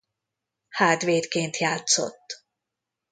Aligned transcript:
Hátvédként 0.69 1.57
játszott. 1.57 2.43